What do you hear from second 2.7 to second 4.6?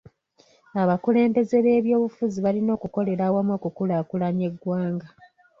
okukolera awamu okukulaakulanya